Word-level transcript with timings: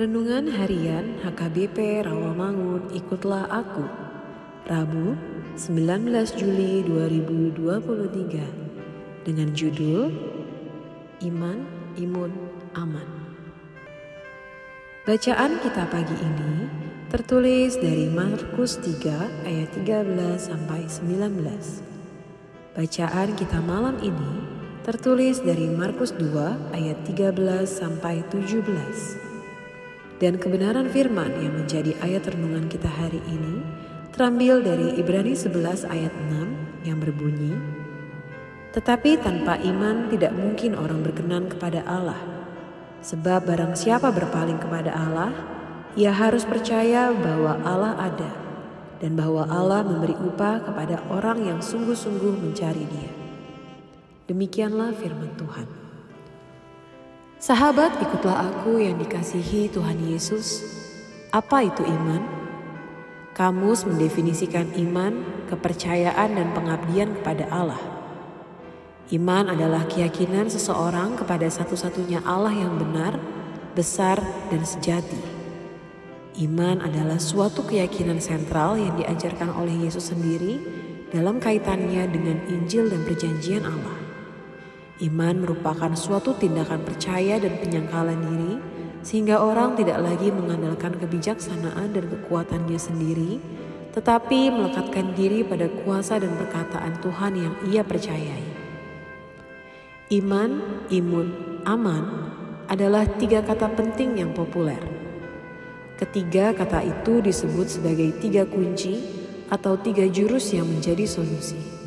Renungan 0.00 0.48
Harian 0.48 1.20
HKBP 1.20 2.08
Rawamangun 2.08 2.88
Ikutlah 2.96 3.44
Aku. 3.52 3.84
Rabu 4.64 5.12
19 5.60 6.40
Juli 6.40 6.80
2023 6.88 9.28
dengan 9.28 9.52
judul 9.52 10.08
Iman, 11.20 11.68
Imun, 12.00 12.32
Aman. 12.72 13.04
Bacaan 15.04 15.60
kita 15.60 15.84
pagi 15.92 16.16
ini 16.16 16.64
tertulis 17.12 17.76
dari 17.76 18.08
Markus 18.08 18.80
3 18.80 19.04
ayat 19.44 19.68
13 19.84 20.16
sampai 20.40 20.88
19 20.88 22.72
Bacaan 22.72 23.36
kita 23.36 23.60
malam 23.60 24.00
ini 24.00 24.48
tertulis 24.80 25.44
dari 25.44 25.68
Markus 25.68 26.16
2 26.16 26.72
ayat 26.72 27.04
13 27.04 27.36
sampai 27.68 28.24
17 28.32 29.29
dan 30.20 30.36
kebenaran 30.36 30.92
firman 30.92 31.32
yang 31.40 31.56
menjadi 31.56 31.96
ayat 32.04 32.28
renungan 32.28 32.68
kita 32.68 32.86
hari 32.86 33.24
ini 33.24 33.64
terambil 34.12 34.60
dari 34.60 35.00
Ibrani 35.00 35.32
11 35.32 35.88
ayat 35.88 36.12
6 36.12 36.84
yang 36.84 37.00
berbunyi, 37.00 37.56
Tetapi 38.70 39.18
tanpa 39.18 39.58
iman 39.58 40.12
tidak 40.12 40.30
mungkin 40.36 40.78
orang 40.78 41.02
berkenan 41.02 41.50
kepada 41.50 41.82
Allah. 41.88 42.20
Sebab 43.00 43.48
barang 43.48 43.74
siapa 43.74 44.12
berpaling 44.12 44.60
kepada 44.60 44.92
Allah, 44.92 45.32
ia 45.96 46.12
harus 46.12 46.44
percaya 46.44 47.10
bahwa 47.10 47.58
Allah 47.64 47.96
ada 47.98 48.30
dan 49.00 49.16
bahwa 49.16 49.48
Allah 49.48 49.82
memberi 49.82 50.14
upah 50.14 50.62
kepada 50.68 51.00
orang 51.08 51.48
yang 51.48 51.58
sungguh-sungguh 51.64 52.44
mencari 52.44 52.84
dia. 52.84 53.10
Demikianlah 54.28 54.94
firman 54.94 55.34
Tuhan. 55.34 55.89
Sahabat, 57.50 57.98
ikutlah 57.98 58.46
aku 58.46 58.78
yang 58.78 58.94
dikasihi 58.94 59.74
Tuhan 59.74 59.98
Yesus. 60.06 60.62
Apa 61.34 61.66
itu 61.66 61.82
iman? 61.82 62.22
Kamus 63.34 63.90
mendefinisikan 63.90 64.70
iman, 64.78 65.26
kepercayaan, 65.50 66.38
dan 66.38 66.54
pengabdian 66.54 67.10
kepada 67.18 67.50
Allah. 67.50 67.82
Iman 69.10 69.50
adalah 69.50 69.82
keyakinan 69.90 70.46
seseorang 70.46 71.18
kepada 71.18 71.50
satu-satunya 71.50 72.22
Allah 72.22 72.54
yang 72.54 72.78
benar, 72.78 73.18
besar, 73.74 74.22
dan 74.54 74.62
sejati. 74.62 75.18
Iman 76.38 76.78
adalah 76.78 77.18
suatu 77.18 77.66
keyakinan 77.66 78.22
sentral 78.22 78.78
yang 78.78 78.94
diajarkan 78.94 79.50
oleh 79.58 79.90
Yesus 79.90 80.14
sendiri 80.14 80.62
dalam 81.10 81.42
kaitannya 81.42 82.14
dengan 82.14 82.46
Injil 82.46 82.86
dan 82.86 83.02
Perjanjian 83.02 83.66
Allah. 83.66 83.99
Iman 85.00 85.40
merupakan 85.40 85.88
suatu 85.96 86.36
tindakan 86.36 86.84
percaya 86.84 87.40
dan 87.40 87.56
penyangkalan 87.56 88.20
diri, 88.20 88.54
sehingga 89.00 89.40
orang 89.40 89.72
tidak 89.72 89.96
lagi 89.96 90.28
mengandalkan 90.28 90.92
kebijaksanaan 91.00 91.96
dan 91.96 92.04
kekuatannya 92.04 92.76
sendiri, 92.76 93.40
tetapi 93.96 94.52
melekatkan 94.52 95.16
diri 95.16 95.40
pada 95.40 95.72
kuasa 95.82 96.20
dan 96.20 96.36
perkataan 96.36 97.00
Tuhan 97.00 97.32
yang 97.32 97.54
ia 97.72 97.80
percayai. 97.80 98.44
Iman, 100.12 100.84
imun, 100.92 101.28
aman 101.64 102.04
adalah 102.68 103.08
tiga 103.16 103.40
kata 103.40 103.72
penting 103.72 104.20
yang 104.20 104.36
populer. 104.36 104.84
Ketiga 105.96 106.52
kata 106.52 106.84
itu 106.84 107.24
disebut 107.24 107.72
sebagai 107.72 108.20
tiga 108.20 108.44
kunci 108.44 109.00
atau 109.48 109.80
tiga 109.80 110.04
jurus 110.12 110.52
yang 110.52 110.68
menjadi 110.68 111.08
solusi. 111.08 111.79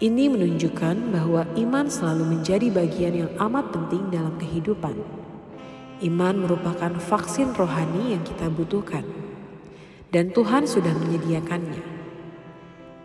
Ini 0.00 0.32
menunjukkan 0.32 1.12
bahwa 1.12 1.44
iman 1.60 1.84
selalu 1.84 2.32
menjadi 2.32 2.72
bagian 2.72 3.20
yang 3.20 3.32
amat 3.36 3.68
penting 3.68 4.08
dalam 4.08 4.32
kehidupan. 4.40 4.96
Iman 6.00 6.40
merupakan 6.40 6.96
vaksin 6.96 7.52
rohani 7.52 8.16
yang 8.16 8.24
kita 8.24 8.48
butuhkan, 8.48 9.04
dan 10.08 10.32
Tuhan 10.32 10.64
sudah 10.64 10.96
menyediakannya. 10.96 11.84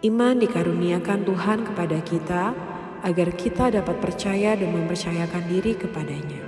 Iman 0.08 0.40
dikaruniakan 0.40 1.28
Tuhan 1.28 1.68
kepada 1.68 2.00
kita 2.00 2.44
agar 3.04 3.30
kita 3.36 3.76
dapat 3.76 4.00
percaya 4.00 4.56
dan 4.56 4.72
mempercayakan 4.72 5.52
diri 5.52 5.76
kepadanya. 5.76 6.48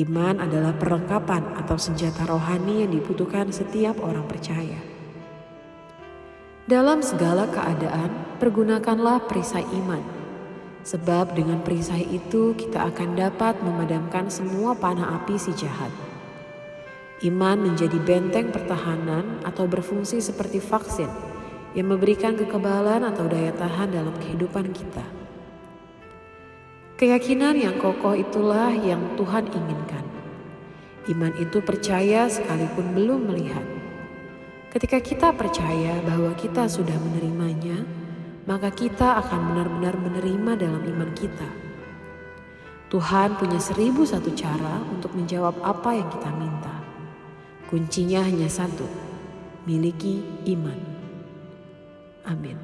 Iman 0.00 0.40
adalah 0.40 0.72
perlengkapan 0.80 1.60
atau 1.60 1.76
senjata 1.76 2.24
rohani 2.24 2.88
yang 2.88 2.96
dibutuhkan 2.96 3.52
setiap 3.52 4.00
orang 4.00 4.24
percaya. 4.24 4.93
Dalam 6.64 7.04
segala 7.04 7.44
keadaan, 7.52 8.40
pergunakanlah 8.40 9.28
perisai 9.28 9.68
iman. 9.84 10.00
Sebab 10.80 11.36
dengan 11.36 11.60
perisai 11.60 12.08
itu 12.08 12.56
kita 12.56 12.88
akan 12.88 13.20
dapat 13.20 13.60
memadamkan 13.60 14.32
semua 14.32 14.72
panah 14.72 15.20
api 15.20 15.36
si 15.36 15.52
jahat. 15.52 15.92
Iman 17.20 17.60
menjadi 17.60 18.00
benteng 18.00 18.48
pertahanan 18.48 19.44
atau 19.44 19.68
berfungsi 19.68 20.24
seperti 20.24 20.56
vaksin 20.56 21.12
yang 21.76 21.92
memberikan 21.92 22.32
kekebalan 22.32 23.12
atau 23.12 23.28
daya 23.28 23.52
tahan 23.52 23.92
dalam 23.92 24.16
kehidupan 24.24 24.72
kita. 24.72 25.04
Keyakinan 26.96 27.60
yang 27.60 27.76
kokoh 27.76 28.16
itulah 28.16 28.72
yang 28.72 29.04
Tuhan 29.20 29.52
inginkan. 29.52 30.04
Iman 31.12 31.36
itu 31.36 31.60
percaya 31.60 32.24
sekalipun 32.24 32.96
belum 32.96 33.28
melihat. 33.28 33.83
Ketika 34.74 34.98
kita 34.98 35.30
percaya 35.30 36.02
bahwa 36.02 36.34
kita 36.34 36.66
sudah 36.66 36.98
menerimanya, 36.98 37.86
maka 38.42 38.74
kita 38.74 39.22
akan 39.22 39.54
benar-benar 39.54 39.94
menerima 39.94 40.52
dalam 40.58 40.82
iman 40.82 41.14
kita. 41.14 41.46
Tuhan 42.90 43.38
punya 43.38 43.62
seribu 43.62 44.02
satu 44.02 44.34
cara 44.34 44.82
untuk 44.90 45.14
menjawab 45.14 45.62
apa 45.62 45.94
yang 45.94 46.10
kita 46.10 46.26
minta. 46.34 46.74
Kuncinya 47.70 48.26
hanya 48.26 48.50
satu, 48.50 48.82
miliki 49.62 50.26
iman. 50.58 50.80
Amin. 52.26 52.58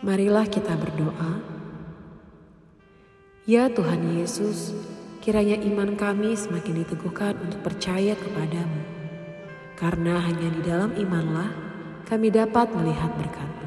Marilah 0.00 0.48
kita 0.48 0.72
berdoa. 0.72 1.36
Ya 3.44 3.68
Tuhan 3.68 4.16
Yesus, 4.16 4.72
kiranya 5.20 5.60
iman 5.68 6.00
kami 6.00 6.32
semakin 6.32 6.80
diteguhkan 6.80 7.36
untuk 7.44 7.60
percaya 7.60 8.16
kepadamu 8.16 8.97
karena 9.78 10.18
hanya 10.18 10.50
di 10.50 10.60
dalam 10.66 10.90
imanlah 10.98 11.54
kami 12.10 12.34
dapat 12.34 12.66
melihat 12.74 13.14
berkat. 13.14 13.57